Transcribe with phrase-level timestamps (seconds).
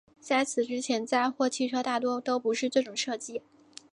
[0.19, 3.43] 在此之前载货汽车大多都不是这种设计。